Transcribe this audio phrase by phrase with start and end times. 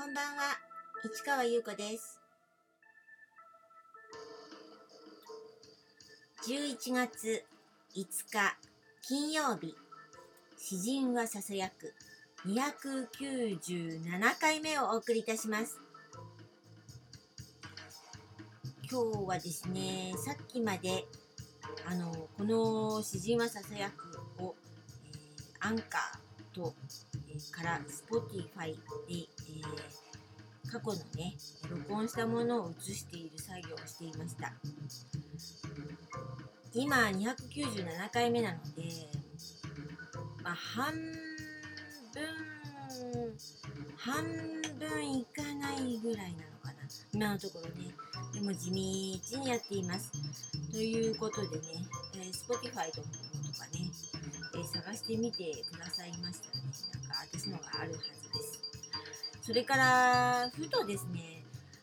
[0.00, 0.58] こんばんは、
[1.04, 2.18] 市川優子です。
[6.48, 7.44] 11月
[7.94, 8.56] 5日
[9.02, 9.74] 金曜日、
[10.56, 11.92] 詩人はささやく
[12.46, 15.78] 297回目をお送りいたします。
[18.90, 21.04] 今日はですね、さっきまで
[21.84, 24.54] あのこの詩人はささやくを、
[25.04, 26.72] えーアンカーと、
[27.52, 29.30] から Spotify で、えー
[30.70, 31.34] 過去のね
[31.68, 34.52] 録音したものを映している作業をしていました。
[36.72, 38.84] 今297回目なので
[40.44, 41.02] まあ半分
[43.96, 44.24] 半
[44.78, 46.74] 分いかないぐらいなのかな。
[47.12, 47.92] 今のところね。
[48.32, 50.12] でも地道にやっています。
[50.70, 51.62] ということでね、
[52.14, 53.08] えー Spotify とも
[53.42, 53.90] のとかね、
[54.54, 56.99] えー探してみてくださいましたらね。
[57.48, 58.60] なんか私のがあるはずです。
[59.40, 61.42] それからふとですね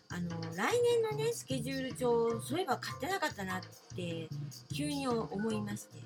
[0.10, 3.62] あの来年のねスケジュール帳そういえば買ってなかったなっ
[3.96, 4.30] て
[4.74, 6.00] 急に思いまして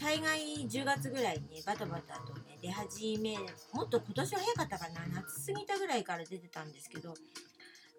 [0.00, 3.36] 大概10月ぐらいにねバタバタとね出始め
[3.72, 7.14] もっと今年は早かったかな夏過ぎたぐらいから出てたんですけど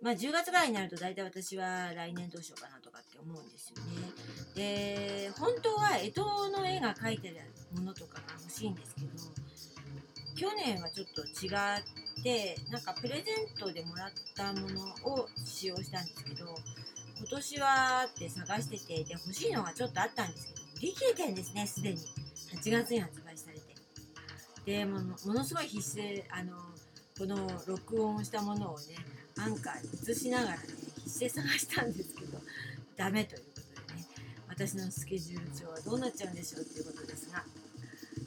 [0.01, 4.11] まあ10月ぐらいになると大体私は来年どうしようかなとかって思うんですよね。
[4.55, 7.37] で本当は干支の絵が描いてる
[7.73, 9.07] ものとかが欲しいんですけど
[10.36, 16.45] 去年はちょっと違ってなんかプレゼントでもらったものを使用したんですけど
[17.20, 21.98] 今年はって探しててで欲しいのがちょっとあったんですけど売り切れてんですねすでに。
[22.54, 23.64] 8月に発売されて。
[24.66, 26.54] でものものすごい必死であの
[27.17, 28.95] この録音したものをね
[29.38, 30.64] アンカーに映しながらね
[31.04, 32.39] 必死で探したんですけど
[32.95, 34.08] ダメということでね。
[34.48, 37.44] 私のスケジュール帳はどうなっちゃうんでしょうっていうことですが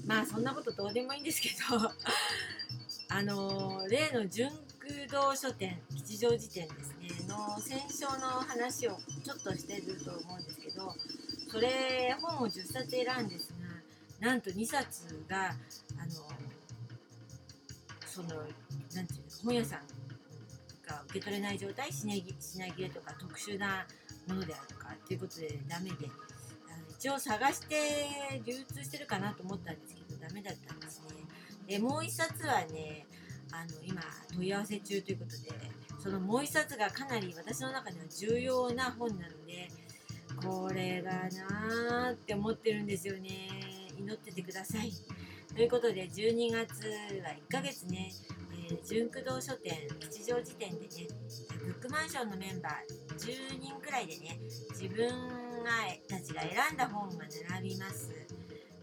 [0.07, 1.91] まあそんなことどうでもいいんですけど
[3.09, 10.95] あのー例の純空堂書店吉祥寺店ですねの戦勝の話をちょっとしてると思うんですけど
[11.50, 13.53] それ本を10冊選んです
[14.21, 15.50] がなんと2冊が
[15.99, 16.28] あの
[18.06, 18.28] その
[18.95, 19.81] なんていうの本屋さん
[20.89, 23.87] が受け取れない状態品切れとか特殊な
[24.28, 26.09] ものであるとかっていうことでダメで
[26.99, 27.77] 一応探して
[28.45, 31.17] 流通してるかなと思ったんですけどダメだったんですね。
[31.69, 33.07] でもう一冊はね
[33.53, 34.01] あの今
[34.34, 39.69] 問い合わせ中ということでそのもう一冊がかなり私の中では重要な本なので
[40.37, 43.49] これがなーって思ってるんですよね。
[43.99, 44.93] 祈っててください。
[45.55, 46.87] ということで12月
[47.23, 48.13] は1ヶ月ね、
[48.69, 51.09] えー、純駆動書店吉祥寺店でね
[51.65, 54.39] ブックマンションのメンバー10人くらいでね
[54.71, 55.72] 自分が
[56.09, 58.10] たちが選んだ本が並びます、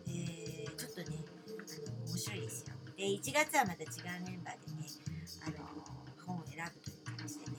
[0.08, 1.18] えーちょっとね
[1.48, 2.74] あの面白いですよ。
[2.98, 4.88] で1月はまた違うメンバーでね
[5.46, 5.58] あの
[6.26, 7.58] 本を選ぶという感じでね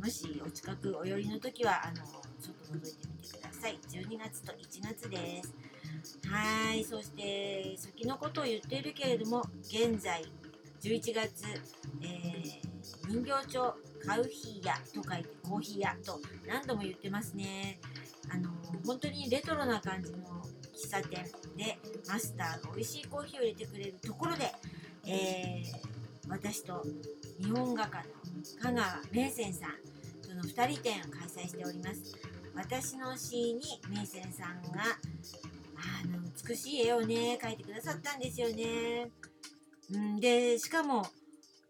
[0.00, 3.78] もしお近くお寄りの時はあのちょっと覗いてみてください。
[3.90, 5.54] 12月と1月です。
[6.28, 10.24] はいそして先のことを言っているけれども現在
[10.80, 11.44] 11月、
[12.00, 12.70] えー
[13.10, 13.74] 人形町
[14.06, 17.80] カウヒー屋と書いてコーヒー屋と何度も言ってますね。
[18.32, 18.50] あの
[18.86, 20.18] 本当にレトロな感じの
[20.74, 21.24] 喫茶店
[21.56, 24.52] でマスターが美味しいコーヒーを入れてくれるところで、
[25.06, 26.84] えー私と
[27.40, 28.04] 日本画家の
[28.62, 29.70] 香川明泉さん
[30.26, 32.14] との2人展を開催しております。
[32.54, 34.82] 私の詩に明泉さんが
[35.76, 39.10] あの美しい絵をね描いてくださったんですよね、
[39.92, 41.06] うん、でしかも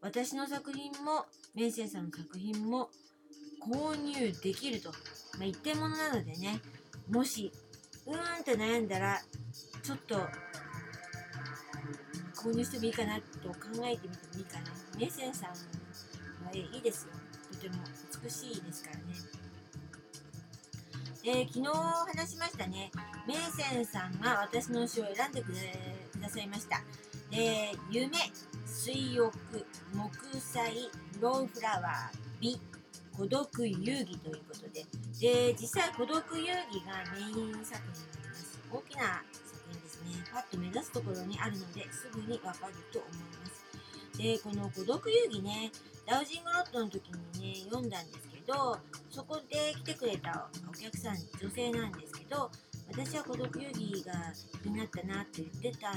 [0.00, 2.88] 私の作品も明泉さんの作品も
[3.60, 4.90] 購入できると、
[5.38, 6.60] まあ、一点物なのでね。
[7.10, 7.52] もし
[8.06, 9.20] うーんって悩んだら
[9.82, 10.16] ちょっと
[12.36, 14.66] 購入してもいいかなと考えてみてもいいかな。
[14.98, 15.50] メッセンさん
[16.44, 17.12] の絵いいですよ。
[17.52, 17.74] とても
[18.22, 19.02] 美しいですからね。
[21.22, 22.90] で昨日話しましたね。
[23.26, 25.52] メイセンさんが私の詩を選んでく
[26.20, 26.82] ださいました。
[27.30, 28.10] で夢
[28.64, 29.36] 水浴
[29.92, 30.88] 木材
[31.20, 32.69] ローフラワー美。
[33.20, 34.86] 孤独遊戯ということで
[35.20, 38.58] で実際孤独遊戯がメイン作品になります。
[38.72, 40.24] 大きな作品ですね。
[40.32, 44.16] パッと目指すところにあるのですぐにわかると思います。
[44.16, 45.70] でこの孤独遊戯ね
[46.06, 48.78] ダウジングロットの時にね読んだんですけど
[49.10, 52.50] そこで来てくれたお客さん女性なんですけど
[52.88, 54.32] 私は孤独遊戯が
[54.62, 55.92] 気になったなって言ってた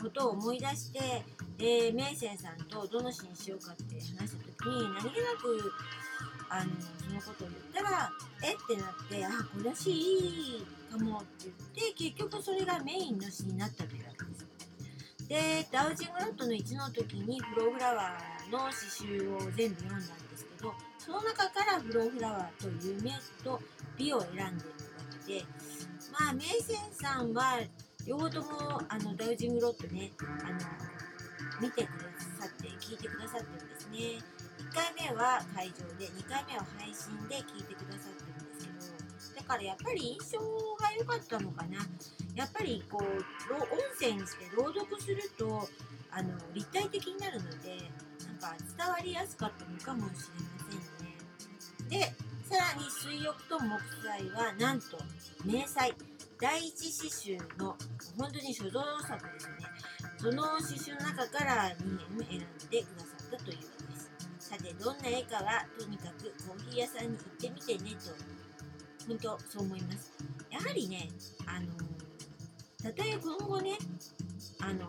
[0.00, 1.24] ことを思い出して
[1.58, 5.72] でメイセンさんとどの詩にしようかって話した時に何気なく
[6.48, 8.10] あのそのことを言ったら
[8.42, 8.54] え？
[8.54, 14.46] ってなってあこれ詩いいかもって言って結局それがメインの詩になったというわけです
[15.28, 23.10] でダウジングロットの1の時にフローフラワーの詩集を全部読んだんですけどその中からフローフラワーと夢
[23.42, 23.60] と
[23.96, 24.54] 美を選んでるわ
[25.26, 25.44] けで
[26.12, 27.60] まあメイセンさんは
[28.06, 30.58] 両方ともあのダウジングロッドねあの
[31.60, 34.35] 見てくださって聞いてくださってるんですね。
[34.76, 41.78] 回目は会場で2回目は配信で聞いてくださってるんですけどだからやっぱり印象が良かったのかな。
[42.34, 43.64] やっぱりこう音
[43.98, 45.66] 声にして朗読すると
[46.10, 47.90] あの立体的になるので
[48.26, 52.04] なんか伝わりやすかったのかもしれませんね。
[52.04, 52.12] で
[52.44, 54.98] さらに水浴と木材はなんと
[55.44, 55.94] 明細
[56.38, 57.76] 第一詩集の
[58.18, 59.54] 本当に所蔵作ですね。
[60.18, 63.06] その詩集の中から2編選んでくださ
[63.36, 63.75] ったという
[64.78, 68.36] どんな絵かはとにかくコーヒー屋さんに行ってみてねと。
[69.08, 70.12] 本当そう思います。
[70.50, 71.08] やはりね
[71.46, 71.66] あの
[72.82, 73.78] たとえ今後ね
[74.60, 74.86] あの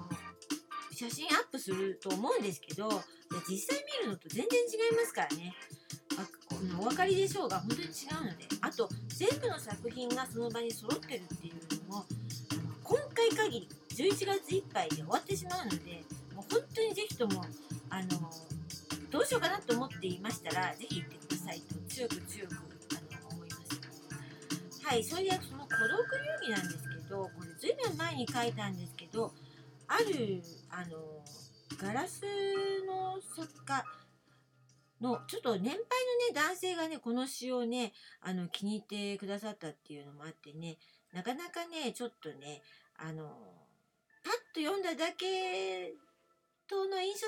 [0.92, 2.90] 写真アップすると思うんですけど
[3.48, 5.54] 実際見るのと全然違いますからね。
[6.80, 7.90] お分かりでしょうが本当に違
[8.22, 8.48] うので。
[8.62, 12.06] あと全部の作品がその場に揃ってるっていうのも
[12.84, 16.04] 今回限り11月いっぱいで終わってしまうので
[16.36, 17.46] もう本当にぜひとも
[17.90, 18.32] あの
[19.10, 21.62] どうしようかなと思っていましたらぜひ行ってください。
[21.62, 24.86] と強く強くあの思います。
[24.86, 26.00] はいそれでその孤独
[26.50, 29.34] 遊戯なんですけどこれずいぶん前に書いたんですけど
[29.88, 31.24] あるあの
[31.82, 32.24] ガラス
[32.88, 33.84] の作家
[35.02, 35.86] のちょっと年配のね
[36.34, 40.78] 男性がねこの詩をねあの気に入ってくださったっていうのもあってね
[41.14, 42.62] なかなかねちょっとね
[42.98, 43.26] あの
[44.24, 45.94] パッと読んだだけ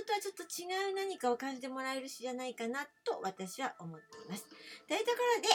[0.10, 4.46] とはちょっと違う何かを感じてもらえる詩じゃないかなと私は思っています。
[4.88, 5.50] というところで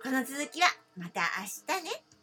[0.00, 1.22] この続きはまた
[1.66, 2.17] 明日ね。